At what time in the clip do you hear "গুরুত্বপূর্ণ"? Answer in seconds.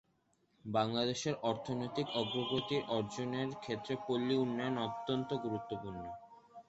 5.43-6.01